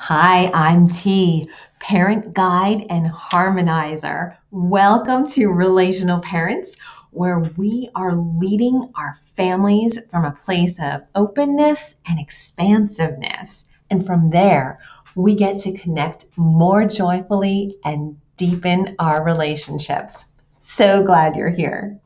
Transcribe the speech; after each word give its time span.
Hi, 0.00 0.48
I'm 0.54 0.86
T, 0.86 1.50
parent 1.80 2.32
guide 2.32 2.86
and 2.88 3.10
harmonizer. 3.10 4.36
Welcome 4.52 5.26
to 5.30 5.48
Relational 5.48 6.20
Parents, 6.20 6.76
where 7.10 7.40
we 7.40 7.90
are 7.96 8.14
leading 8.14 8.92
our 8.94 9.18
families 9.36 9.98
from 10.08 10.24
a 10.24 10.30
place 10.30 10.78
of 10.80 11.02
openness 11.16 11.96
and 12.06 12.20
expansiveness. 12.20 13.66
And 13.90 14.06
from 14.06 14.28
there, 14.28 14.78
we 15.16 15.34
get 15.34 15.58
to 15.62 15.76
connect 15.76 16.26
more 16.36 16.86
joyfully 16.86 17.76
and 17.84 18.16
deepen 18.36 18.94
our 19.00 19.24
relationships. 19.24 20.26
So 20.60 21.02
glad 21.02 21.34
you're 21.34 21.50
here. 21.50 21.98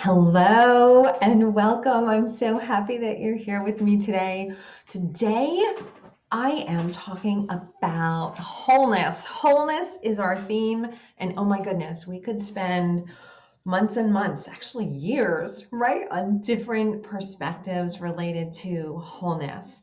Hello 0.00 1.06
and 1.06 1.52
welcome. 1.52 2.08
I'm 2.08 2.28
so 2.28 2.56
happy 2.56 2.98
that 2.98 3.18
you're 3.18 3.34
here 3.34 3.64
with 3.64 3.80
me 3.80 3.98
today. 3.98 4.52
Today, 4.86 5.60
I 6.30 6.64
am 6.68 6.92
talking 6.92 7.48
about 7.50 8.38
wholeness. 8.38 9.24
Wholeness 9.24 9.98
is 10.04 10.20
our 10.20 10.40
theme. 10.42 10.86
And 11.18 11.34
oh 11.36 11.44
my 11.44 11.60
goodness, 11.60 12.06
we 12.06 12.20
could 12.20 12.40
spend 12.40 13.06
months 13.64 13.96
and 13.96 14.12
months, 14.12 14.46
actually 14.46 14.86
years, 14.86 15.66
right, 15.72 16.06
on 16.12 16.42
different 16.42 17.02
perspectives 17.02 18.00
related 18.00 18.52
to 18.52 18.98
wholeness. 18.98 19.82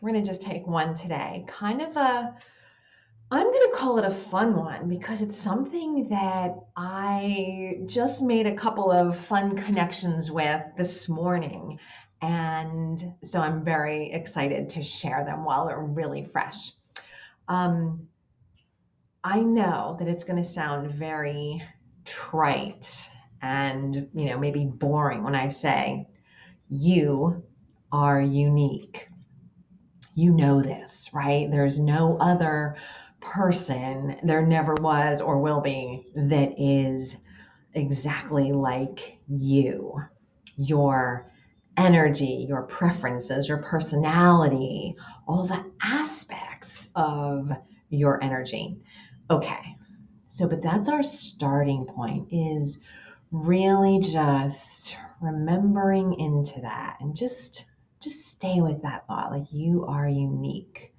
We're 0.00 0.12
going 0.12 0.22
to 0.22 0.30
just 0.30 0.42
take 0.42 0.64
one 0.64 0.94
today, 0.94 1.44
kind 1.48 1.82
of 1.82 1.96
a 1.96 2.36
I'm 3.32 3.46
going 3.46 3.70
to 3.70 3.76
call 3.76 3.98
it 3.98 4.04
a 4.04 4.10
fun 4.10 4.56
one 4.56 4.88
because 4.88 5.22
it's 5.22 5.38
something 5.38 6.08
that 6.08 6.56
I 6.76 7.78
just 7.86 8.22
made 8.22 8.46
a 8.46 8.56
couple 8.56 8.90
of 8.90 9.16
fun 9.16 9.56
connections 9.56 10.32
with 10.32 10.62
this 10.76 11.08
morning. 11.08 11.78
And 12.20 13.00
so 13.22 13.40
I'm 13.40 13.64
very 13.64 14.10
excited 14.10 14.70
to 14.70 14.82
share 14.82 15.24
them 15.24 15.44
while 15.44 15.68
they're 15.68 15.80
really 15.80 16.24
fresh. 16.24 16.72
Um, 17.46 18.08
I 19.22 19.40
know 19.40 19.96
that 20.00 20.08
it's 20.08 20.24
going 20.24 20.42
to 20.42 20.48
sound 20.48 20.92
very 20.92 21.62
trite 22.04 23.08
and, 23.40 24.08
you 24.12 24.24
know, 24.24 24.38
maybe 24.38 24.64
boring 24.64 25.22
when 25.22 25.36
I 25.36 25.48
say 25.48 26.08
you 26.68 27.44
are 27.92 28.20
unique. 28.20 29.06
You 30.16 30.32
know 30.32 30.62
this, 30.62 31.10
right? 31.14 31.48
There's 31.48 31.78
no 31.78 32.18
other 32.18 32.76
person 33.20 34.18
there 34.22 34.44
never 34.44 34.74
was 34.74 35.20
or 35.20 35.40
will 35.40 35.60
be 35.60 36.06
that 36.14 36.54
is 36.58 37.16
exactly 37.74 38.52
like 38.52 39.18
you. 39.28 40.00
Your 40.56 41.30
energy, 41.76 42.46
your 42.48 42.62
preferences, 42.62 43.48
your 43.48 43.58
personality, 43.58 44.96
all 45.26 45.46
the 45.46 45.64
aspects 45.82 46.88
of 46.94 47.50
your 47.88 48.22
energy. 48.22 48.78
Okay. 49.30 49.76
So 50.26 50.48
but 50.48 50.62
that's 50.62 50.88
our 50.88 51.02
starting 51.02 51.86
point 51.86 52.28
is 52.30 52.80
really 53.30 54.00
just 54.00 54.96
remembering 55.20 56.18
into 56.18 56.60
that 56.62 56.96
and 57.00 57.14
just 57.14 57.66
just 58.00 58.26
stay 58.26 58.60
with 58.60 58.82
that 58.82 59.06
thought 59.06 59.30
like 59.30 59.52
you 59.52 59.84
are 59.86 60.08
unique 60.08 60.92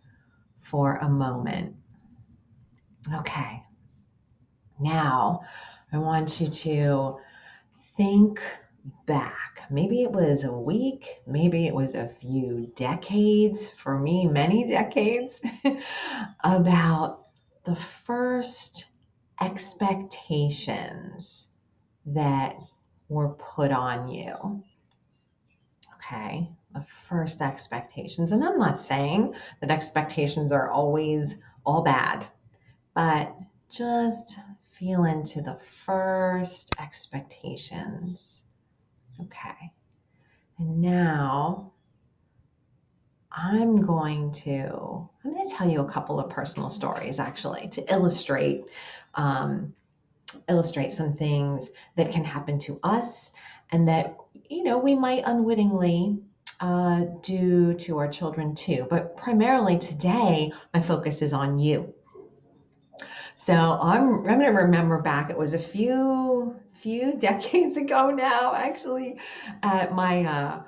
for 0.62 0.98
a 0.98 1.10
moment 1.10 1.76
Okay. 3.10 3.64
Now, 4.80 5.42
I 5.92 5.98
want 5.98 6.40
you 6.40 6.48
to 6.48 7.18
think 7.98 8.42
back. 9.06 9.62
Maybe 9.70 10.04
it 10.04 10.12
was 10.12 10.44
a 10.44 10.52
week, 10.52 11.22
maybe 11.26 11.68
it 11.68 11.74
was 11.74 11.96
a 11.96 12.14
few 12.22 12.72
decades, 12.76 13.70
for 13.70 14.00
me, 14.00 14.28
many 14.28 14.68
decades, 14.70 15.42
about 16.44 17.26
the 17.64 17.76
first 17.76 18.86
expectations 19.40 21.48
that 22.06 22.56
were 23.10 23.30
put 23.30 23.72
on 23.72 24.08
you. 24.08 24.64
Okay, 25.96 26.50
the 26.74 26.86
first 27.08 27.42
expectations. 27.42 28.32
And 28.32 28.44
I'm 28.44 28.58
not 28.58 28.80
saying 28.80 29.36
that 29.60 29.72
expectations 29.72 30.52
are 30.52 30.70
always 30.70 31.36
all 31.66 31.84
bad 31.84 32.28
but 32.94 33.36
just 33.70 34.40
feel 34.68 35.06
into 35.06 35.42
the 35.42 35.56
first 35.56 36.74
expectations. 36.80 38.44
Okay. 39.22 39.72
And 40.58 40.82
now 40.82 41.72
I'm 43.32 43.78
going 43.86 44.32
to 44.32 45.10
I'm 45.24 45.34
going 45.34 45.48
to 45.48 45.54
tell 45.54 45.70
you 45.70 45.82
a 45.82 45.92
couple 45.92 46.20
of 46.20 46.30
personal 46.30 46.70
stories 46.70 47.20
actually 47.20 47.70
to 47.70 47.94
illustrate 47.94 48.66
um, 49.14 49.74
illustrate 50.50 50.94
some 50.94 51.14
things 51.14 51.70
that 51.96 52.12
can 52.12 52.24
happen 52.24 52.60
to 52.60 52.80
us 52.84 53.32
and 53.72 53.88
that 53.88 54.16
you 54.50 54.64
know 54.64 54.80
we 54.80 54.96
might 54.96 55.24
unwittingly 55.26 56.20
uh, 56.60 57.06
do 57.24 57.74
to 57.74 57.98
our 57.98 58.08
children 58.08 58.54
too. 58.54 58.86
But 58.90 59.18
primarily 59.18 59.80
today, 59.80 60.52
my 60.74 60.82
focus 60.82 61.22
is 61.22 61.34
on 61.34 61.58
you. 61.58 61.94
So 63.42 63.56
I'm 63.56 64.20
I'm 64.30 64.38
gonna 64.38 64.54
remember 64.54 65.02
back. 65.02 65.32
It 65.32 65.38
was 65.38 65.56
a 65.56 65.60
few 65.60 66.56
few 66.74 67.14
decades 67.20 67.76
ago 67.76 68.12
now, 68.12 68.54
actually, 68.54 69.18
at 69.64 69.96
my 69.96 70.24
uh, 70.26 70.62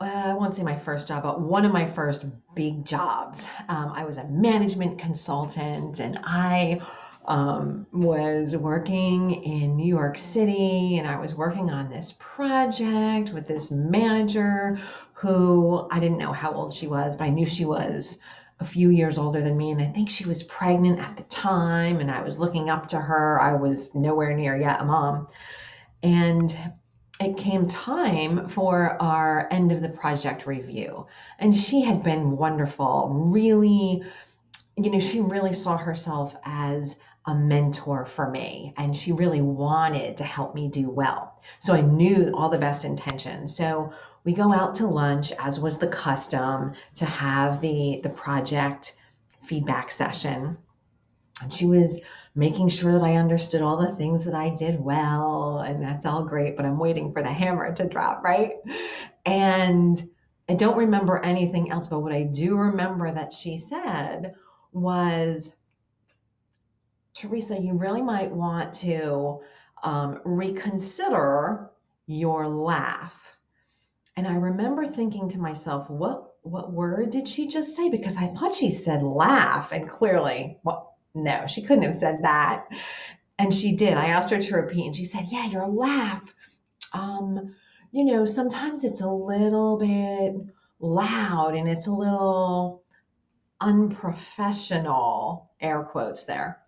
I 0.00 0.34
won't 0.34 0.54
say 0.54 0.62
my 0.64 0.76
first 0.76 1.08
job, 1.08 1.22
but 1.22 1.40
one 1.40 1.64
of 1.64 1.72
my 1.72 1.86
first 1.86 2.26
big 2.54 2.84
jobs. 2.84 3.46
Um, 3.70 3.90
I 3.94 4.04
was 4.04 4.18
a 4.18 4.24
management 4.24 4.98
consultant, 4.98 5.98
and 5.98 6.20
I 6.24 6.82
um, 7.24 7.86
was 7.90 8.54
working 8.54 9.42
in 9.42 9.74
New 9.74 9.88
York 9.88 10.18
City, 10.18 10.98
and 10.98 11.08
I 11.08 11.18
was 11.18 11.34
working 11.34 11.70
on 11.70 11.88
this 11.88 12.14
project 12.18 13.32
with 13.32 13.48
this 13.48 13.70
manager 13.70 14.78
who 15.14 15.88
I 15.90 16.00
didn't 16.00 16.18
know 16.18 16.32
how 16.32 16.52
old 16.52 16.74
she 16.74 16.86
was, 16.86 17.16
but 17.16 17.24
I 17.24 17.30
knew 17.30 17.46
she 17.46 17.64
was 17.64 18.18
a 18.60 18.64
few 18.64 18.88
years 18.88 19.18
older 19.18 19.40
than 19.40 19.56
me, 19.56 19.72
and 19.72 19.82
I 19.82 19.86
think 19.86 20.10
she 20.10 20.26
was 20.26 20.42
pregnant 20.42 21.00
at 21.00 21.16
the 21.16 21.24
time, 21.24 22.00
and 22.00 22.10
I 22.10 22.22
was 22.22 22.38
looking 22.38 22.70
up 22.70 22.88
to 22.88 22.98
her. 22.98 23.40
I 23.40 23.54
was 23.54 23.94
nowhere 23.94 24.34
near 24.34 24.56
yet 24.56 24.80
a 24.80 24.84
mom. 24.84 25.28
And 26.02 26.54
it 27.20 27.36
came 27.36 27.66
time 27.66 28.48
for 28.48 29.00
our 29.00 29.48
end 29.50 29.72
of 29.72 29.80
the 29.80 29.88
project 29.88 30.46
review. 30.46 31.06
And 31.38 31.56
she 31.56 31.82
had 31.82 32.02
been 32.02 32.36
wonderful, 32.36 33.28
really, 33.30 34.04
you 34.76 34.90
know, 34.90 35.00
she 35.00 35.20
really 35.20 35.52
saw 35.52 35.76
herself 35.76 36.34
as 36.44 36.96
a 37.26 37.34
mentor 37.34 38.04
for 38.04 38.28
me 38.28 38.74
and 38.76 38.94
she 38.94 39.12
really 39.12 39.40
wanted 39.40 40.18
to 40.18 40.24
help 40.24 40.54
me 40.54 40.68
do 40.68 40.90
well. 40.90 41.40
So 41.58 41.72
I 41.72 41.80
knew 41.80 42.32
all 42.34 42.50
the 42.50 42.58
best 42.58 42.84
intentions. 42.84 43.56
So 43.56 43.92
we 44.24 44.32
go 44.32 44.52
out 44.52 44.76
to 44.76 44.86
lunch 44.86 45.32
as 45.38 45.60
was 45.60 45.78
the 45.78 45.88
custom 45.88 46.72
to 46.96 47.04
have 47.04 47.60
the 47.60 48.00
the 48.02 48.08
project 48.08 48.94
feedback 49.42 49.90
session. 49.90 50.56
And 51.42 51.52
she 51.52 51.66
was 51.66 52.00
making 52.34 52.68
sure 52.68 52.92
that 52.92 53.02
i 53.02 53.14
understood 53.14 53.62
all 53.62 53.76
the 53.76 53.94
things 53.94 54.24
that 54.24 54.34
i 54.34 54.50
did 54.50 54.80
well 54.80 55.60
and 55.60 55.80
that's 55.82 56.04
all 56.04 56.24
great 56.24 56.56
but 56.56 56.66
i'm 56.66 56.78
waiting 56.78 57.12
for 57.12 57.22
the 57.22 57.32
hammer 57.32 57.72
to 57.74 57.88
drop 57.88 58.24
right? 58.24 58.54
And 59.24 60.10
i 60.48 60.54
don't 60.54 60.76
remember 60.76 61.18
anything 61.18 61.70
else 61.70 61.86
but 61.86 62.00
what 62.00 62.12
i 62.12 62.22
do 62.22 62.56
remember 62.56 63.10
that 63.10 63.32
she 63.32 63.56
said 63.56 64.34
was 64.72 65.54
teresa 67.14 67.58
you 67.58 67.74
really 67.74 68.02
might 68.02 68.32
want 68.32 68.72
to 68.72 69.40
um, 69.82 70.20
reconsider 70.24 71.70
your 72.06 72.48
laugh 72.48 73.36
and 74.16 74.26
I 74.26 74.34
remember 74.34 74.86
thinking 74.86 75.28
to 75.30 75.40
myself, 75.40 75.90
what 75.90 76.30
what 76.42 76.72
word 76.72 77.10
did 77.10 77.26
she 77.26 77.48
just 77.48 77.74
say? 77.74 77.88
Because 77.88 78.16
I 78.16 78.26
thought 78.28 78.54
she 78.54 78.70
said 78.70 79.02
laugh, 79.02 79.72
and 79.72 79.88
clearly, 79.88 80.58
well, 80.62 80.98
no, 81.14 81.46
she 81.46 81.62
couldn't 81.62 81.84
have 81.84 81.94
said 81.94 82.22
that. 82.22 82.66
And 83.38 83.52
she 83.52 83.74
did. 83.74 83.94
I 83.94 84.06
asked 84.06 84.30
her 84.30 84.40
to 84.40 84.56
repeat, 84.56 84.86
and 84.86 84.96
she 84.96 85.04
said, 85.04 85.26
"Yeah, 85.28 85.46
your 85.46 85.66
laugh. 85.66 86.22
Um, 86.92 87.54
you 87.90 88.04
know, 88.04 88.24
sometimes 88.26 88.84
it's 88.84 89.00
a 89.00 89.10
little 89.10 89.78
bit 89.78 90.34
loud, 90.78 91.54
and 91.56 91.68
it's 91.68 91.86
a 91.88 91.92
little 91.92 92.84
unprofessional." 93.60 95.50
Air 95.60 95.82
quotes 95.84 96.24
there. 96.26 96.60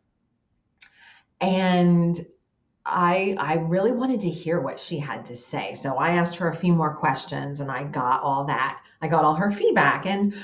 And 1.41 2.19
I 2.89 3.35
I 3.39 3.55
really 3.57 3.91
wanted 3.93 4.21
to 4.21 4.31
hear 4.31 4.61
what 4.61 4.79
she 4.79 4.99
had 4.99 5.25
to 5.27 5.37
say. 5.37 5.75
So 5.75 5.97
I 5.97 6.11
asked 6.11 6.37
her 6.37 6.49
a 6.49 6.57
few 6.57 6.73
more 6.73 6.95
questions 6.95 7.61
and 7.61 7.71
I 7.71 7.83
got 7.85 8.23
all 8.23 8.45
that. 8.45 8.81
I 9.03 9.09
got 9.09 9.25
all 9.25 9.35
her 9.35 9.51
feedback 9.51 10.07
and 10.07 10.35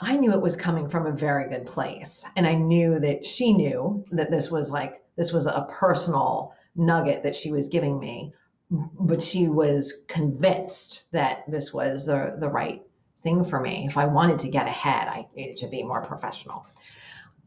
I 0.00 0.16
knew 0.16 0.32
it 0.32 0.40
was 0.40 0.56
coming 0.56 0.88
from 0.88 1.06
a 1.06 1.12
very 1.12 1.48
good 1.48 1.66
place. 1.66 2.24
And 2.36 2.46
I 2.46 2.54
knew 2.54 3.00
that 3.00 3.26
she 3.26 3.52
knew 3.52 4.04
that 4.12 4.30
this 4.30 4.50
was 4.50 4.70
like 4.70 5.02
this 5.16 5.32
was 5.32 5.46
a 5.46 5.66
personal 5.70 6.54
nugget 6.76 7.24
that 7.24 7.36
she 7.36 7.50
was 7.50 7.68
giving 7.68 7.98
me, 7.98 8.32
but 8.70 9.20
she 9.20 9.48
was 9.48 10.02
convinced 10.06 11.06
that 11.10 11.44
this 11.50 11.74
was 11.74 12.06
the 12.06 12.36
the 12.38 12.48
right 12.48 12.82
thing 13.22 13.44
for 13.44 13.60
me. 13.60 13.86
If 13.88 13.98
I 13.98 14.06
wanted 14.06 14.38
to 14.40 14.48
get 14.48 14.68
ahead, 14.68 15.08
I 15.08 15.26
needed 15.34 15.56
to 15.58 15.66
be 15.66 15.82
more 15.82 16.02
professional. 16.02 16.64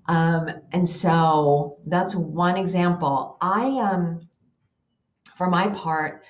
Um, 0.08 0.50
and 0.72 0.90
so 0.90 1.80
that's 1.86 2.14
one 2.14 2.58
example. 2.58 3.38
I, 3.42 3.80
um, 3.80 4.28
for 5.36 5.50
my 5.50 5.70
part, 5.70 6.24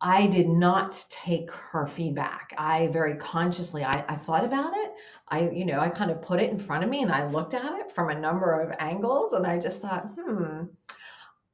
I 0.00 0.26
did 0.26 0.48
not 0.48 1.04
take 1.08 1.50
her 1.50 1.86
feedback. 1.86 2.52
I 2.58 2.88
very 2.88 3.16
consciously, 3.16 3.84
I, 3.84 4.04
I 4.08 4.16
thought 4.16 4.44
about 4.44 4.76
it. 4.76 4.92
I, 5.28 5.48
you 5.50 5.64
know, 5.64 5.78
I 5.78 5.88
kind 5.88 6.10
of 6.10 6.20
put 6.22 6.40
it 6.40 6.50
in 6.50 6.58
front 6.58 6.82
of 6.82 6.90
me 6.90 7.02
and 7.02 7.12
I 7.12 7.26
looked 7.26 7.54
at 7.54 7.72
it 7.78 7.94
from 7.94 8.10
a 8.10 8.18
number 8.18 8.60
of 8.60 8.74
angles 8.80 9.32
and 9.32 9.46
I 9.46 9.60
just 9.60 9.80
thought, 9.80 10.08
hmm, 10.18 10.64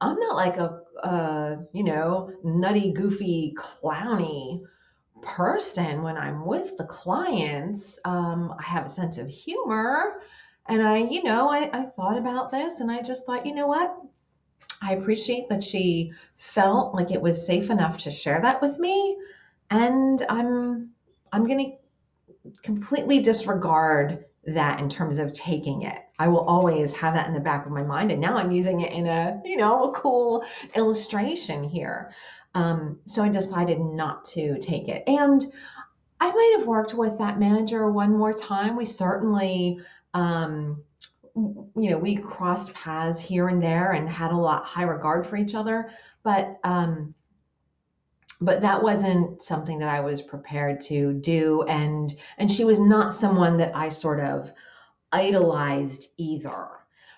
I'm 0.01 0.19
not 0.19 0.35
like 0.35 0.57
a, 0.57 0.81
uh, 1.03 1.57
you 1.73 1.83
know, 1.83 2.31
nutty, 2.43 2.91
goofy, 2.91 3.55
clowny 3.55 4.61
person 5.21 6.01
when 6.01 6.17
I'm 6.17 6.45
with 6.45 6.75
the 6.77 6.85
clients. 6.85 7.99
Um, 8.03 8.53
I 8.57 8.63
have 8.63 8.87
a 8.87 8.89
sense 8.89 9.17
of 9.17 9.29
humor. 9.29 10.21
And 10.69 10.83
I, 10.83 10.97
you 10.97 11.23
know, 11.23 11.49
I, 11.49 11.69
I 11.73 11.85
thought 11.95 12.17
about 12.17 12.51
this 12.51 12.79
and 12.79 12.91
I 12.91 13.01
just 13.01 13.25
thought, 13.25 13.45
you 13.45 13.55
know 13.55 13.67
what? 13.67 13.95
I 14.81 14.93
appreciate 14.93 15.49
that 15.49 15.63
she 15.63 16.13
felt 16.37 16.93
like 16.93 17.11
it 17.11 17.21
was 17.21 17.45
safe 17.45 17.69
enough 17.69 17.97
to 17.99 18.11
share 18.11 18.39
that 18.41 18.61
with 18.61 18.79
me. 18.79 19.17
And 19.71 20.23
I'm 20.29 20.91
I'm 21.31 21.47
gonna 21.47 21.71
completely 22.63 23.19
disregard 23.19 24.25
that 24.45 24.79
in 24.79 24.89
terms 24.89 25.17
of 25.17 25.33
taking 25.33 25.83
it. 25.83 26.01
I 26.17 26.27
will 26.27 26.45
always 26.45 26.93
have 26.93 27.13
that 27.13 27.27
in 27.27 27.33
the 27.33 27.39
back 27.39 27.65
of 27.65 27.71
my 27.71 27.83
mind. 27.83 28.11
And 28.11 28.21
now 28.21 28.35
I'm 28.35 28.51
using 28.51 28.81
it 28.81 28.93
in 28.93 29.05
a, 29.07 29.41
you 29.43 29.57
know, 29.57 29.91
a 29.91 29.99
cool 29.99 30.45
illustration 30.75 31.63
here. 31.63 32.11
Um, 32.55 32.99
so 33.05 33.23
I 33.23 33.29
decided 33.29 33.79
not 33.79 34.25
to 34.25 34.57
take 34.59 34.87
it. 34.87 35.03
And 35.07 35.45
I 36.19 36.31
might 36.31 36.55
have 36.57 36.67
worked 36.67 36.93
with 36.93 37.17
that 37.19 37.39
manager 37.39 37.91
one 37.91 38.17
more 38.17 38.33
time. 38.33 38.75
We 38.75 38.85
certainly, 38.85 39.79
um, 40.13 40.83
you 41.35 41.89
know, 41.91 41.97
we 41.97 42.15
crossed 42.15 42.73
paths 42.73 43.19
here 43.19 43.47
and 43.47 43.61
there 43.61 43.91
and 43.91 44.09
had 44.09 44.31
a 44.31 44.37
lot 44.37 44.65
high 44.65 44.83
regard 44.83 45.25
for 45.25 45.37
each 45.37 45.55
other. 45.55 45.91
But 46.23 46.59
um, 46.63 47.13
but 48.41 48.61
that 48.61 48.81
wasn't 48.81 49.41
something 49.41 49.79
that 49.79 49.89
I 49.89 49.99
was 49.99 50.21
prepared 50.21 50.81
to 50.81 51.13
do. 51.13 51.63
And 51.63 52.13
and 52.37 52.51
she 52.51 52.65
was 52.65 52.79
not 52.79 53.13
someone 53.13 53.57
that 53.57 53.75
I 53.75 53.89
sort 53.89 54.19
of 54.19 54.51
idolized 55.11 56.07
either. 56.17 56.67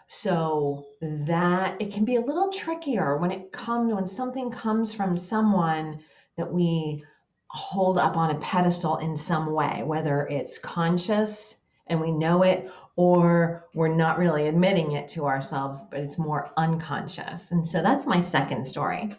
So 0.07 0.87
that 1.01 1.81
it 1.81 1.93
can 1.93 2.03
be 2.03 2.17
a 2.17 2.21
little 2.21 2.51
trickier 2.51 3.17
when 3.17 3.31
it 3.31 3.51
comes 3.51 3.93
when 3.93 4.07
something 4.07 4.51
comes 4.51 4.93
from 4.93 5.15
someone 5.15 6.01
that 6.35 6.51
we 6.51 7.03
hold 7.47 7.97
up 7.97 8.17
on 8.17 8.31
a 8.31 8.39
pedestal 8.39 8.97
in 8.97 9.15
some 9.15 9.51
way, 9.53 9.83
whether 9.85 10.27
it's 10.27 10.57
conscious 10.57 11.55
and 11.87 11.99
we 11.99 12.11
know 12.11 12.43
it 12.43 12.71
or 12.95 13.67
we're 13.73 13.93
not 13.93 14.19
really 14.19 14.47
admitting 14.47 14.93
it 14.93 15.07
to 15.09 15.25
ourselves, 15.25 15.83
but 15.89 15.99
it's 15.99 16.17
more 16.17 16.51
unconscious. 16.57 17.51
And 17.51 17.65
so 17.65 17.81
that's 17.81 18.05
my 18.05 18.19
second 18.19 18.67
story. 18.67 19.15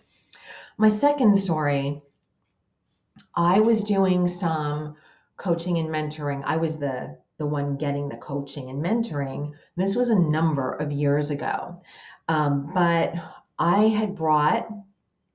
My 0.78 0.88
second 0.88 1.36
story, 1.36 2.02
I 3.34 3.60
was 3.60 3.84
doing 3.84 4.28
some 4.28 4.96
coaching 5.36 5.78
and 5.78 5.88
mentoring. 5.88 6.42
I 6.44 6.56
was 6.56 6.78
the 6.78 7.18
the 7.38 7.46
one 7.46 7.76
getting 7.76 8.08
the 8.08 8.16
coaching 8.16 8.70
and 8.70 8.84
mentoring. 8.84 9.52
This 9.76 9.96
was 9.96 10.10
a 10.10 10.18
number 10.18 10.72
of 10.72 10.92
years 10.92 11.30
ago. 11.30 11.82
Um, 12.28 12.70
but 12.72 13.14
I 13.58 13.88
had 13.88 14.14
brought, 14.14 14.68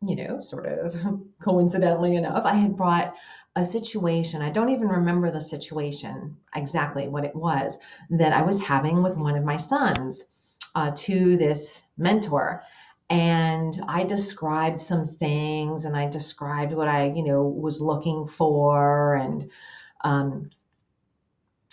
you 0.02 0.16
know, 0.16 0.42
sort 0.42 0.66
of 0.66 0.96
coincidentally 1.42 2.16
enough, 2.16 2.46
I 2.46 2.54
had 2.54 2.78
brought 2.78 3.16
a 3.56 3.66
situation. 3.66 4.42
I 4.42 4.52
don't 4.52 4.70
even 4.70 4.88
remember 4.88 5.32
the 5.32 5.42
situation 5.42 6.38
exactly 6.56 7.08
what 7.08 7.26
it 7.26 7.36
was 7.36 7.78
that 8.12 8.34
I 8.34 8.44
was 8.44 8.62
having 8.62 9.02
with 9.02 9.18
one 9.18 9.36
of 9.36 9.44
my 9.44 9.58
sons 9.58 10.24
uh, 10.76 10.92
to 10.96 11.38
this 11.38 11.82
mentor. 11.98 12.64
And 13.10 13.82
I 13.88 14.04
described 14.04 14.82
some 14.82 15.08
things 15.08 15.86
and 15.86 15.96
I 15.96 16.08
described 16.10 16.74
what 16.74 16.88
I, 16.88 17.12
you 17.16 17.24
know, 17.24 17.44
was 17.44 17.82
looking 17.82 18.28
for 18.28 19.16
and, 19.16 19.50
um, 20.02 20.52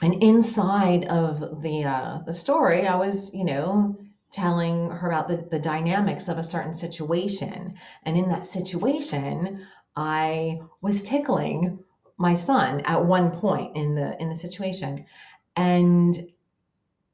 and 0.03 0.23
inside 0.23 1.05
of 1.07 1.63
the 1.63 1.85
uh, 1.85 2.19
the 2.27 2.35
story, 2.35 2.87
I 2.87 2.97
was, 2.97 3.33
you 3.33 3.45
know, 3.45 3.97
telling 4.35 4.91
her 4.91 5.09
about 5.09 5.29
the, 5.29 5.47
the 5.51 5.61
dynamics 5.61 6.27
of 6.29 6.39
a 6.39 6.45
certain 6.45 6.75
situation. 6.75 7.75
And 8.03 8.17
in 8.17 8.29
that 8.31 8.45
situation, 8.45 9.65
I 9.95 10.61
was 10.81 11.03
tickling 11.03 11.79
my 12.17 12.35
son 12.35 12.81
at 12.81 13.05
one 13.05 13.31
point 13.31 13.77
in 13.77 13.95
the 13.95 14.21
in 14.21 14.29
the 14.29 14.37
situation. 14.37 15.07
And 15.55 16.33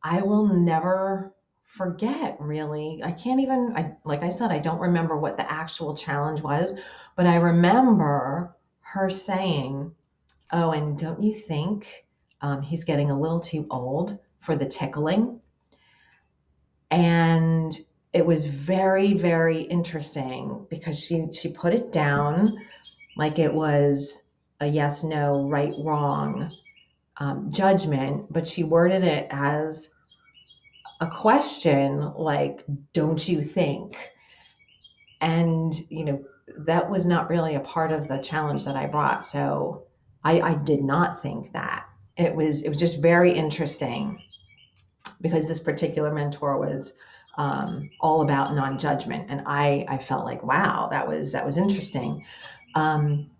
I 0.03 0.23
will 0.23 0.47
never 0.47 1.35
forget 1.65 2.39
really. 2.41 3.03
I 3.05 3.13
can't 3.13 3.41
even 3.41 3.75
I 3.77 3.97
like 4.05 4.23
I 4.23 4.31
said, 4.31 4.51
I 4.51 4.59
don't 4.59 4.81
remember 4.81 5.19
what 5.19 5.37
the 5.37 5.51
actual 5.51 5.95
challenge 5.95 6.41
was, 6.41 6.75
but 7.17 7.27
I 7.27 7.37
remember 7.37 8.57
her 8.81 9.11
saying, 9.11 9.93
Oh, 10.53 10.71
and 10.71 10.99
don't 10.99 11.23
you 11.23 11.35
think 11.35 11.87
um, 12.41 12.63
he's 12.63 12.85
getting 12.85 13.11
a 13.11 13.21
little 13.21 13.41
too 13.41 13.67
old 13.71 14.19
for 14.39 14.57
the 14.57 14.67
tickling. 14.67 15.41
And 16.91 17.77
it 18.13 18.27
was 18.27 18.47
very, 18.47 19.15
very 19.15 19.63
interesting 19.63 20.67
because 20.71 20.99
she, 20.99 21.27
she 21.33 21.53
put 21.53 21.75
it 21.75 21.93
down 21.93 22.57
like 23.17 23.39
it 23.39 23.53
was 23.53 24.23
a 24.61 24.67
yes, 24.67 25.05
no, 25.05 25.49
right, 25.49 25.73
wrong 25.79 26.51
um, 27.19 27.53
judgment, 27.53 28.33
but 28.33 28.47
she 28.47 28.65
worded 28.65 29.05
it 29.05 29.29
as 29.31 29.91
a 31.01 31.07
question 31.07 32.13
like, 32.15 32.65
don't 32.93 33.27
you 33.27 33.43
think? 33.43 33.97
And, 35.21 35.75
you 35.89 36.05
know, 36.05 36.25
that 36.59 36.91
was 36.91 37.07
not 37.07 37.31
really 37.31 37.55
a 37.55 37.61
part 37.61 37.93
of 37.93 38.09
the 38.09 38.19
challenge 38.19 38.65
that 38.65 38.77
I 38.77 38.87
brought. 38.87 39.27
So 39.27 39.85
I, 40.25 40.41
I 40.41 40.55
did 40.55 40.83
not 40.83 41.23
think 41.23 41.53
that 41.53 41.87
it 42.17 42.35
was 42.35 42.63
it 42.63 42.69
was 42.69 42.79
just 42.79 43.01
very 43.01 43.33
interesting 43.33 44.21
because 45.21 45.47
this 45.47 45.61
particular 45.61 46.13
mentor 46.13 46.59
was 46.59 46.95
um, 47.37 47.91
all 48.01 48.23
about 48.23 48.55
non-judgment. 48.55 49.27
And 49.29 49.43
I, 49.47 49.85
I 49.89 49.99
felt 49.99 50.25
like 50.25 50.43
wow 50.43 50.89
that 50.91 51.07
was 51.07 51.33
that 51.33 51.45
was 51.47 51.57
interesting. 51.57 52.25
Um, 52.75 53.31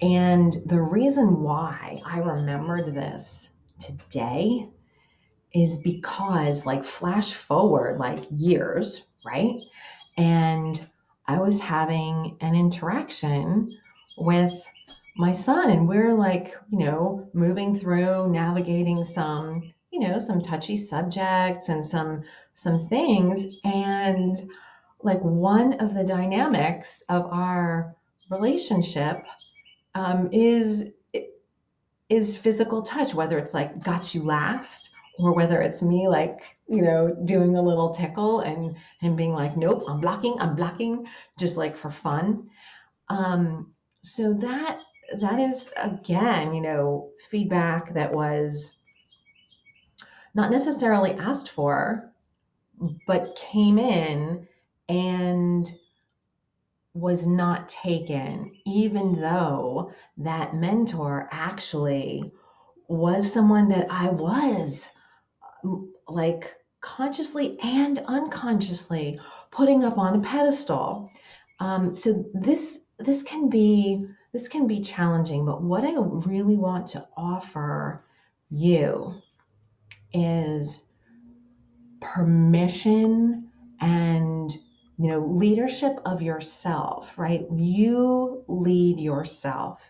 and 0.00 0.56
the 0.66 0.80
reason 0.80 1.42
why 1.42 2.00
i 2.06 2.18
remembered 2.18 2.94
this 2.94 3.50
today 3.80 4.68
is 5.54 5.78
because 5.78 6.64
like 6.66 6.84
flash 6.84 7.34
forward 7.34 7.98
like 7.98 8.24
years 8.30 9.04
right? 9.26 9.56
And 10.16 10.88
i 11.26 11.38
was 11.38 11.60
having 11.60 12.36
an 12.40 12.54
interaction 12.54 13.76
with 14.16 14.62
my 15.16 15.32
son 15.32 15.70
and 15.70 15.88
we're 15.88 16.14
like 16.14 16.54
you 16.70 16.78
know 16.78 17.28
moving 17.34 17.76
through 17.78 18.30
navigating 18.30 19.04
some 19.04 19.72
you 20.00 20.08
know 20.08 20.18
some 20.18 20.40
touchy 20.40 20.76
subjects 20.76 21.68
and 21.68 21.84
some 21.84 22.22
some 22.54 22.88
things. 22.88 23.60
And 23.64 24.36
like 25.02 25.20
one 25.20 25.74
of 25.74 25.94
the 25.94 26.04
dynamics 26.04 27.02
of 27.08 27.26
our 27.26 27.94
relationship 28.30 29.22
um, 29.94 30.28
is 30.32 30.90
is 32.08 32.34
physical 32.36 32.80
touch 32.82 33.12
whether 33.12 33.38
it's 33.38 33.52
like 33.52 33.84
got 33.84 34.14
you 34.14 34.22
last 34.22 34.90
or 35.18 35.34
whether 35.34 35.60
it's 35.60 35.82
me 35.82 36.08
like 36.08 36.40
you 36.66 36.80
know 36.80 37.14
doing 37.26 37.56
a 37.56 37.62
little 37.62 37.90
tickle 37.90 38.40
and 38.40 38.74
him 39.00 39.14
being 39.14 39.34
like 39.34 39.58
nope 39.58 39.84
i'm 39.88 40.00
blocking 40.00 40.34
i'm 40.40 40.56
blocking 40.56 41.06
just 41.38 41.56
like 41.56 41.76
for 41.76 41.90
fun. 41.90 42.48
Um, 43.08 43.72
so 44.02 44.32
that 44.34 44.80
that 45.20 45.40
is 45.40 45.68
again, 45.76 46.54
you 46.54 46.60
know, 46.60 47.10
feedback 47.30 47.94
that 47.94 48.12
was 48.12 48.72
not 50.34 50.50
necessarily 50.50 51.12
asked 51.12 51.50
for, 51.50 52.12
but 53.06 53.36
came 53.36 53.78
in 53.78 54.46
and 54.88 55.70
was 56.94 57.26
not 57.26 57.68
taken, 57.68 58.52
even 58.66 59.20
though 59.20 59.92
that 60.16 60.54
mentor 60.54 61.28
actually 61.30 62.32
was 62.88 63.32
someone 63.32 63.68
that 63.68 63.86
I 63.90 64.08
was 64.08 64.88
like 66.08 66.54
consciously 66.80 67.58
and 67.60 67.98
unconsciously 68.06 69.20
putting 69.50 69.84
up 69.84 69.98
on 69.98 70.16
a 70.16 70.22
pedestal. 70.22 71.10
Um, 71.60 71.94
so 71.94 72.24
this 72.34 72.80
this 72.98 73.22
can 73.22 73.48
be 73.48 74.06
this 74.32 74.48
can 74.48 74.66
be 74.66 74.80
challenging, 74.80 75.44
but 75.44 75.62
what 75.62 75.84
I 75.84 75.94
really 75.96 76.56
want 76.56 76.88
to 76.88 77.06
offer 77.16 78.04
you 78.50 79.20
is 80.12 80.84
permission 82.00 83.48
and 83.80 84.52
you 84.98 85.08
know 85.08 85.20
leadership 85.20 85.98
of 86.04 86.22
yourself 86.22 87.18
right? 87.18 87.46
You 87.52 88.44
lead 88.46 89.00
yourself. 89.00 89.84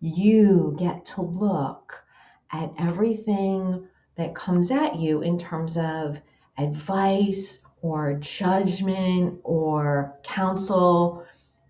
You 0.00 0.76
get 0.78 1.06
to 1.06 1.22
look 1.22 2.04
at 2.52 2.72
everything 2.78 3.88
that 4.16 4.34
comes 4.34 4.70
at 4.70 4.96
you 4.96 5.22
in 5.22 5.38
terms 5.38 5.76
of 5.76 6.20
advice 6.58 7.60
or 7.82 8.14
judgment 8.14 9.40
or 9.42 10.16
counsel, 10.22 11.24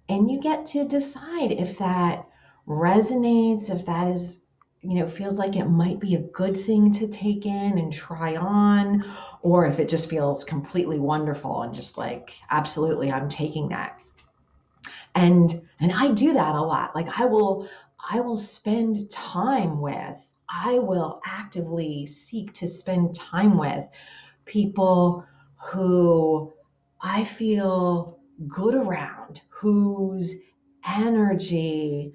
and 0.09 0.31
you 0.31 0.41
get 0.41 0.67
to 0.67 0.87
decide 0.87 1.53
if 1.53 1.79
that 1.79 2.27
resonates, 2.69 3.71
if 3.71 3.87
that 3.87 4.09
is, 4.09 4.41
you 4.85 5.01
know, 5.01 5.09
feels 5.09 5.39
like 5.39 5.57
it 5.57 5.65
might 5.65 5.99
be 5.99 6.15
a 6.15 6.21
good 6.21 6.61
thing 6.61 6.93
to 6.93 7.09
take 7.09 7.47
in 7.47 7.79
and 7.79 7.93
try 7.93 8.37
on, 8.37 9.05
or 9.41 9.67
if 9.67 9.81
it 9.81 9.89
just 9.89 10.11
feels 10.11 10.45
completely 10.45 10.99
wonderful 10.99 11.63
and 11.63 11.75
just 11.75 11.97
like, 11.97 12.35
absolutely, 12.51 13.11
I'm 13.11 13.29
taking 13.29 13.69
that. 13.71 13.99
And 15.15 15.63
and 15.81 15.93
I 15.93 16.13
do 16.13 16.35
that 16.35 16.55
a 16.55 16.61
lot. 16.61 16.95
Like 16.95 17.19
I 17.19 17.25
will 17.25 17.69
I 18.11 18.21
will 18.21 18.37
spend 18.37 19.11
time 19.11 19.81
with, 19.81 20.29
I 20.49 20.79
will 20.79 21.21
actively 21.25 22.07
seek 22.07 22.53
to 22.55 22.69
spend 22.69 23.15
time 23.15 23.57
with 23.57 23.85
people 24.45 25.25
who 25.57 26.53
I 27.01 27.25
feel 27.25 28.19
good 28.49 28.75
around, 28.75 29.41
whose 29.49 30.35
energy, 30.87 32.13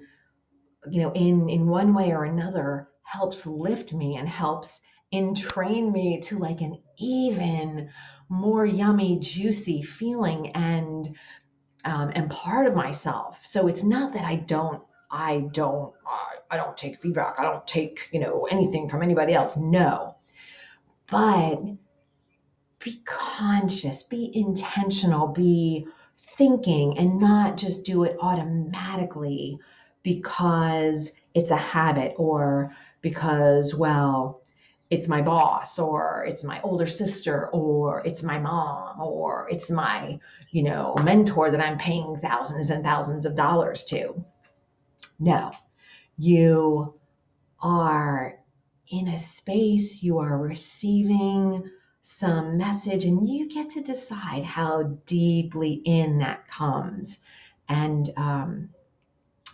you 0.88 1.02
know, 1.02 1.12
in, 1.12 1.48
in 1.48 1.66
one 1.66 1.94
way 1.94 2.12
or 2.12 2.24
another 2.24 2.88
helps 3.02 3.46
lift 3.46 3.92
me 3.92 4.16
and 4.16 4.28
helps 4.28 4.80
entrain 5.12 5.92
me 5.92 6.20
to 6.20 6.38
like 6.38 6.60
an 6.60 6.80
even 6.98 7.90
more 8.28 8.64
yummy, 8.64 9.18
juicy 9.18 9.82
feeling 9.82 10.52
and 10.52 11.16
um, 11.84 12.10
and 12.14 12.30
part 12.30 12.66
of 12.66 12.74
myself. 12.74 13.40
So 13.42 13.66
it's 13.66 13.82
not 13.82 14.12
that 14.12 14.24
I 14.24 14.36
don't 14.36 14.82
I 15.10 15.48
don't 15.52 15.92
I, 16.06 16.36
I 16.52 16.56
don't 16.56 16.76
take 16.76 17.00
feedback. 17.00 17.38
I 17.38 17.42
don't 17.42 17.66
take, 17.66 18.08
you 18.12 18.20
know, 18.20 18.46
anything 18.50 18.88
from 18.88 19.02
anybody 19.02 19.34
else. 19.34 19.56
No. 19.56 20.16
But 21.10 21.62
be 22.78 23.02
conscious, 23.04 24.04
be 24.04 24.30
intentional, 24.32 25.28
be 25.28 25.86
thinking 26.36 26.98
and 26.98 27.18
not 27.18 27.56
just 27.56 27.84
do 27.84 28.04
it 28.04 28.16
automatically 28.20 29.58
because 30.02 31.10
it's 31.34 31.50
a 31.50 31.56
habit 31.56 32.14
or 32.16 32.74
because 33.00 33.74
well 33.74 34.42
it's 34.90 35.06
my 35.06 35.22
boss 35.22 35.78
or 35.78 36.24
it's 36.26 36.42
my 36.42 36.60
older 36.62 36.86
sister 36.86 37.48
or 37.48 38.02
it's 38.04 38.22
my 38.22 38.38
mom 38.38 39.00
or 39.00 39.48
it's 39.50 39.70
my 39.70 40.18
you 40.50 40.62
know 40.62 40.94
mentor 41.04 41.50
that 41.50 41.60
i'm 41.60 41.78
paying 41.78 42.16
thousands 42.16 42.70
and 42.70 42.84
thousands 42.84 43.24
of 43.24 43.36
dollars 43.36 43.84
to 43.84 44.24
no, 45.20 45.52
you 46.16 46.94
are 47.60 48.38
in 48.88 49.08
a 49.08 49.18
space, 49.18 50.02
you 50.02 50.18
are 50.18 50.38
receiving 50.38 51.70
some 52.02 52.56
message, 52.56 53.04
and 53.04 53.28
you 53.28 53.46
get 53.48 53.70
to 53.70 53.82
decide 53.82 54.44
how 54.44 54.82
deeply 55.04 55.74
in 55.84 56.18
that 56.18 56.48
comes. 56.48 57.18
And 57.68 58.10
um, 58.16 58.69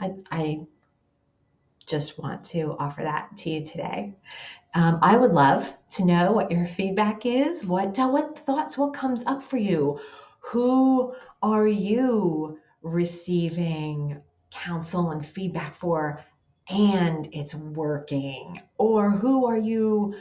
I, 0.01 0.15
I 0.31 0.61
just 1.87 2.19
want 2.19 2.45
to 2.45 2.77
offer 2.79 3.03
that 3.03 3.37
to 3.39 3.51
you 3.51 3.65
today. 3.65 4.15
Um, 4.75 4.99
I 5.03 5.17
would 5.17 5.33
love 5.33 5.73
to 5.93 6.05
know 6.05 6.33
what 6.33 6.51
your 6.51 6.67
feedback 6.67 7.25
is. 7.25 7.65
What 7.65 7.97
what 7.99 8.39
thoughts? 8.45 8.77
What 8.77 8.93
comes 8.93 9.25
up 9.27 9.43
for 9.43 9.57
you? 9.57 9.99
Who 10.41 11.15
are 11.43 11.67
you 11.67 12.59
receiving 12.83 14.21
counsel 14.51 15.11
and 15.11 15.27
feedback 15.27 15.75
for 15.75 16.23
and 16.69 17.29
it's 17.33 17.55
working? 17.55 18.61
Or 18.79 19.11
who 19.11 19.47
are 19.47 19.59
you 19.59 20.15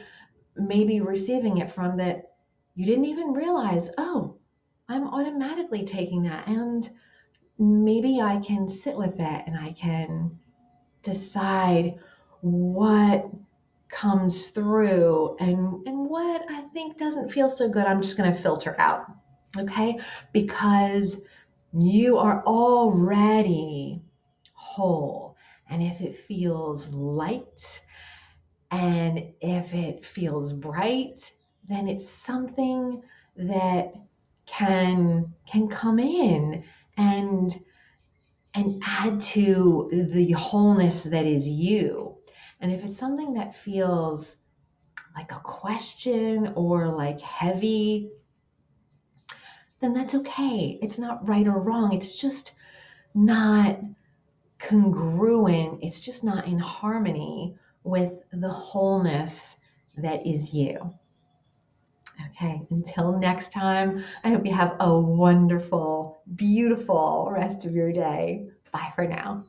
maybe 0.56 1.02
receiving 1.02 1.58
it 1.58 1.72
from 1.72 1.98
that 1.98 2.32
you 2.76 2.86
didn't 2.86 3.06
even 3.06 3.34
realize, 3.34 3.90
oh, 3.98 4.36
I'm 4.88 5.08
automatically 5.08 5.84
taking 5.86 6.24
that 6.24 6.48
and 6.48 6.90
maybe 7.58 8.22
I 8.22 8.38
can 8.38 8.68
sit 8.68 8.96
with 8.96 9.18
that 9.18 9.48
and 9.48 9.58
I 9.58 9.72
can 9.74 10.38
decide 11.04 12.00
what 12.42 13.30
comes 13.88 14.50
through 14.50 15.38
and 15.40 15.88
and 15.88 16.10
what 16.10 16.46
I 16.50 16.62
think 16.74 16.98
doesn't 16.98 17.32
feel 17.32 17.50
so 17.50 17.70
good 17.70 17.86
I'm 17.86 18.02
just 18.02 18.18
going 18.18 18.34
to 18.34 18.42
filter 18.42 18.76
out 18.80 19.06
okay 19.58 20.00
because 20.34 21.22
you 21.78 22.18
are 22.18 22.44
already 22.46 24.02
whole. 24.76 25.36
And 25.70 25.82
if 25.82 26.02
it 26.02 26.16
feels 26.16 26.90
light 26.90 27.82
and 28.72 29.32
if 29.42 29.74
it 29.74 30.06
feels 30.06 30.54
bright, 30.54 31.32
then 31.70 31.88
it's 31.88 32.08
something 32.08 33.02
that 33.38 33.94
can 34.46 35.34
can 35.48 35.68
come 35.68 36.00
in 36.00 36.64
and 36.98 37.52
and 38.54 38.82
add 38.86 39.20
to 39.20 39.90
the 40.14 40.32
wholeness 40.32 41.04
that 41.04 41.26
is 41.26 41.48
you. 41.48 42.16
And 42.62 42.72
if 42.72 42.86
it's 42.86 42.98
something 42.98 43.34
that 43.34 43.54
feels 43.54 44.38
like 45.16 45.32
a 45.34 45.42
question 45.42 46.54
or 46.56 46.88
like 46.88 47.20
heavy, 47.20 48.12
then 49.82 49.94
that's 49.94 50.16
okay. 50.16 50.80
It's 50.82 50.98
not 50.98 51.28
right 51.28 51.46
or 51.46 51.60
wrong. 51.60 51.92
It's 51.94 52.16
just 52.16 52.54
not 53.14 53.80
congruent, 54.60 55.84
it's 55.84 56.02
just 56.02 56.24
not 56.24 56.48
in 56.48 56.60
harmony 56.60 57.56
with 57.84 58.24
the 58.32 58.50
wholeness 58.50 59.56
that 59.98 60.26
is 60.26 60.54
you. 60.54 60.94
Okay, 62.28 62.62
until 62.70 63.18
next 63.18 63.52
time, 63.52 64.04
I 64.24 64.30
hope 64.30 64.46
you 64.46 64.54
have 64.54 64.78
a 64.80 64.98
wonderful, 64.98 66.05
beautiful 66.34 67.30
rest 67.32 67.66
of 67.66 67.74
your 67.74 67.92
day. 67.92 68.48
Bye 68.72 68.92
for 68.96 69.08
now. 69.08 69.46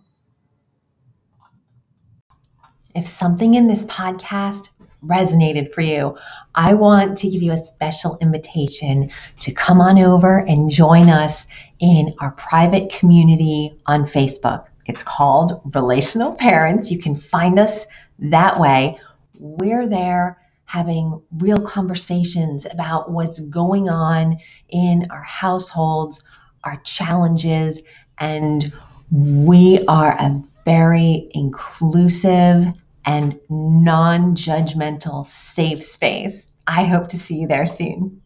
If 2.95 3.06
something 3.06 3.54
in 3.54 3.66
this 3.66 3.85
podcast 3.85 4.68
resonated 5.04 5.73
for 5.73 5.83
you, 5.83 6.16
I 6.54 6.75
want 6.75 7.18
to 7.18 7.28
give 7.28 7.42
you 7.42 7.52
a 7.52 7.59
special 7.59 8.18
invitation 8.21 9.11
to 9.40 9.52
come 9.52 9.80
on 9.80 9.99
over 9.99 10.38
and 10.38 10.71
join 10.71 11.11
us 11.11 11.47
in 11.78 12.14
our 12.21 12.33
private 12.33 12.90
community 12.90 13.78
on 13.87 14.04
Facebook. 14.04 14.66
It's 14.87 15.02
called 15.02 15.61
Relational 15.75 16.35
Parents. 16.35 16.90
You 16.90 16.99
can 16.99 17.14
find 17.14 17.59
us 17.59 17.87
that 18.18 18.59
way. 18.59 18.99
We're 19.38 19.87
there 19.87 20.38
having 20.64 21.23
real 21.33 21.61
conversations 21.61 22.66
about 22.66 23.11
what's 23.11 23.38
going 23.40 23.88
on 23.88 24.38
in 24.68 25.06
our 25.11 25.23
households, 25.23 26.23
our 26.66 26.76
challenges, 26.85 27.80
and 28.18 28.73
we 29.11 29.85
are 29.87 30.12
a 30.12 30.42
very 30.64 31.30
inclusive 31.32 32.66
and 33.06 33.38
non 33.49 34.35
judgmental, 34.35 35.25
safe 35.25 35.82
space. 35.82 36.49
I 36.66 36.85
hope 36.85 37.08
to 37.08 37.18
see 37.18 37.37
you 37.37 37.46
there 37.46 37.68
soon. 37.68 38.20